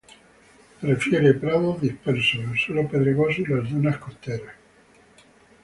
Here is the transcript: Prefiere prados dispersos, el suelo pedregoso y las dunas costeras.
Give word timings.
Prefiere 0.81 1.35
prados 1.35 1.79
dispersos, 1.79 2.41
el 2.49 2.57
suelo 2.57 2.89
pedregoso 2.89 3.39
y 3.41 3.45
las 3.45 3.69
dunas 3.69 3.99
costeras. 3.99 4.55